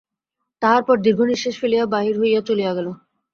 [0.61, 2.87] তাহার পর দীর্ঘনিশ্বাস ফেলিয়া বাহির হইয়া চলিয়া গেল।